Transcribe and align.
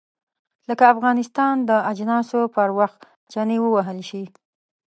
لکه 0.69 0.83
افغانستان 0.93 1.55
د 1.69 1.71
اجناسو 1.91 2.39
پر 2.55 2.69
وخت 2.79 3.01
چنې 3.33 3.55
ووهل 3.59 3.99
شي. 4.09 4.23